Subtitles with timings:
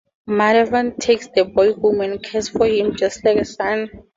[0.27, 3.87] Madhavan takes the boy home and cares for him, just like a son.